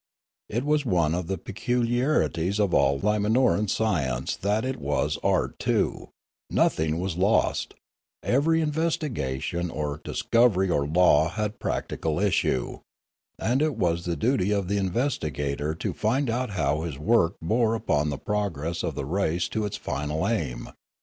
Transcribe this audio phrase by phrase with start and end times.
[0.49, 6.09] It was one of the peculiarities of all Limanoran science that it was art too;
[6.49, 7.75] nothing was lost;
[8.23, 12.79] every investigation or dis covery or law had practical issue;
[13.37, 17.75] and it was the duty of the investigator to find out how his work bore
[17.75, 20.69] upon the progress of the race to its final aim.